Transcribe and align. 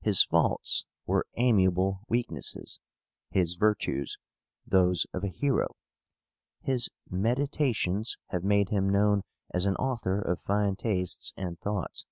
His 0.00 0.22
faults 0.24 0.86
were 1.04 1.26
amiable 1.36 2.00
weaknesses; 2.08 2.80
his 3.28 3.56
virtues, 3.56 4.16
those 4.66 5.06
of 5.12 5.22
a 5.22 5.28
hero. 5.28 5.76
His 6.62 6.88
Meditations 7.10 8.16
have 8.28 8.42
made 8.42 8.70
him 8.70 8.88
known 8.88 9.20
as 9.52 9.66
an 9.66 9.76
author 9.76 10.18
of 10.18 10.40
fine 10.40 10.76
tastes 10.76 11.34
and 11.36 11.60
thoughts. 11.60 12.06